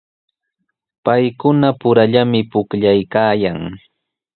Paykunapurallami 1.03 2.41
pukllaykaayan. 2.51 3.59